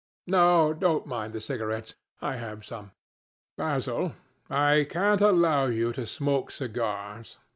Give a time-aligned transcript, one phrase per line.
[0.25, 2.91] No, don't mind the cigarettes—I have some.
[3.55, 4.15] Basil,
[4.49, 7.37] I can't allow you to smoke cigars.